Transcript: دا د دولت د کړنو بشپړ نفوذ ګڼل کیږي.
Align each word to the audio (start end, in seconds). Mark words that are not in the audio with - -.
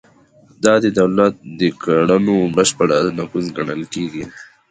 دا 0.63 0.73
د 0.83 0.85
دولت 0.99 1.33
د 1.59 1.61
کړنو 1.83 2.35
بشپړ 2.55 2.89
نفوذ 3.17 3.45
ګڼل 3.57 3.81
کیږي. 3.93 4.23